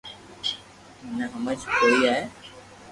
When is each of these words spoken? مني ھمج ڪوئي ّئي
مني 1.03 1.25
ھمج 1.33 1.59
ڪوئي 1.75 1.97
ّئي 2.09 2.17